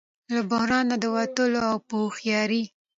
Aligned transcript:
له 0.33 0.39
بحران 0.49 0.85
نه 0.91 0.97
د 1.03 1.05
وتلو 1.15 1.59
او 1.69 1.77
په 1.87 1.93
هوښیارۍ 2.03 2.63